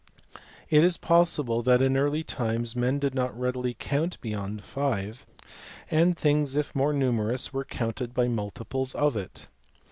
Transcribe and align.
It 0.71 0.83
is 0.83 0.97
possible 0.97 1.61
that 1.61 1.79
in 1.79 1.95
early 1.95 2.23
times 2.23 2.75
men 2.75 2.97
did 2.97 3.13
not 3.13 3.39
readily 3.39 3.75
count 3.75 4.19
beyond 4.19 4.63
five, 4.63 5.27
and 5.91 6.17
things 6.17 6.55
if 6.55 6.73
more 6.73 6.91
numerous 6.91 7.53
were 7.53 7.65
counted 7.65 8.11
by 8.15 8.27
multiples 8.27 8.95
of 8.95 9.15
it. 9.15 9.45